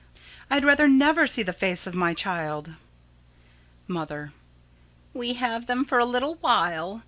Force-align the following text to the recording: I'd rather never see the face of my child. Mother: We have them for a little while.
I'd 0.49 0.63
rather 0.63 0.87
never 0.87 1.27
see 1.27 1.43
the 1.43 1.53
face 1.53 1.85
of 1.85 1.93
my 1.93 2.15
child. 2.15 2.73
Mother: 3.87 4.33
We 5.13 5.33
have 5.33 5.67
them 5.67 5.85
for 5.85 5.99
a 5.99 6.05
little 6.05 6.37
while. 6.41 6.99